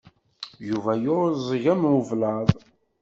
[0.67, 2.47] Yuba yeɛẓeg am ublaḍ.